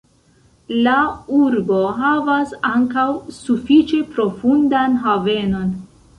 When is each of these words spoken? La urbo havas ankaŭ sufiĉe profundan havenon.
La 0.85 0.93
urbo 1.39 1.81
havas 1.99 2.55
ankaŭ 2.71 3.05
sufiĉe 3.41 4.01
profundan 4.17 4.99
havenon. 5.07 5.71